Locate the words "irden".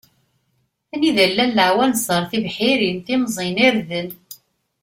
3.67-4.09